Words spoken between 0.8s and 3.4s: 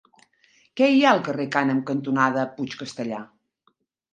hi ha al carrer Cànem cantonada Puig Castellar?